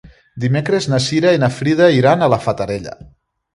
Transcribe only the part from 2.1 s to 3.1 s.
a la Fatarella.